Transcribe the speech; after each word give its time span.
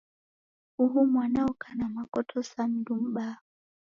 Uhu 0.83 0.99
mwana 1.11 1.39
oka 1.51 1.69
na 1.77 1.87
makoto 1.95 2.35
sa 2.51 2.61
mundu 2.71 2.93
mbaha. 3.09 3.37